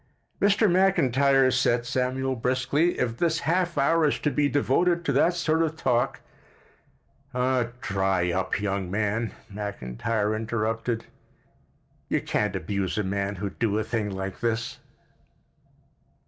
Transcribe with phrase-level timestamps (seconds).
[0.41, 0.67] "Mr.
[0.67, 5.61] McIntyre," said Samuel briskly, "if this half hour is to be devoted to that sort
[5.61, 6.21] of talk——"
[7.35, 11.05] "Oh, dry up, young man," McIntyre interrupted,
[12.09, 14.79] "you can't abuse a man who'd do a thing like this."